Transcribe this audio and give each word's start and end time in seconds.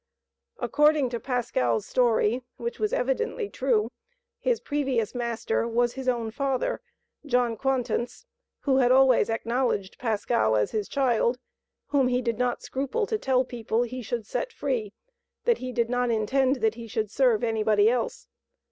According 0.57 1.09
to 1.11 1.19
Pascal's 1.19 1.85
story, 1.85 2.41
which 2.57 2.79
was 2.79 2.91
evidently 2.91 3.49
true, 3.51 3.91
his 4.39 4.59
previous 4.59 5.13
master 5.13 5.67
was 5.67 5.93
his 5.93 6.09
own 6.09 6.31
father 6.31 6.81
(John 7.23 7.55
Quantence), 7.55 8.25
who 8.61 8.77
had 8.77 8.91
always 8.91 9.29
acknowledged 9.29 9.99
Pascal 9.99 10.55
as 10.55 10.71
his 10.71 10.89
child, 10.89 11.37
whom 11.89 12.07
he 12.07 12.19
did 12.23 12.39
not 12.39 12.63
scruple 12.63 13.05
to 13.05 13.19
tell 13.19 13.45
people 13.45 13.83
he 13.83 14.01
should 14.01 14.25
set 14.25 14.51
free; 14.51 14.91
that 15.45 15.59
he 15.59 15.71
did 15.71 15.87
not 15.87 16.09
intend 16.09 16.55
that 16.63 16.73
he 16.73 16.87
should 16.87 17.11
serve 17.11 17.43
anybody 17.43 17.87
else. 17.87 18.25